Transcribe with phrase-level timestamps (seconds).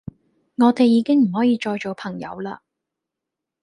[0.55, 2.63] 我哋已經唔可以再做朋友啦